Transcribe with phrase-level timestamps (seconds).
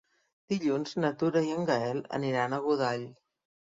[0.53, 3.05] Dilluns na Tura i en Gaël aniran a Godall.